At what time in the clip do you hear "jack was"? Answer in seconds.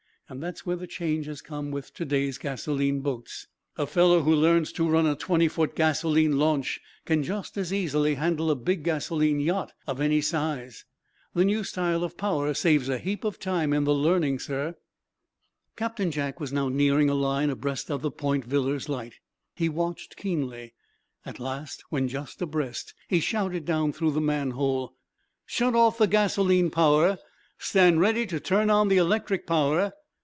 16.11-16.53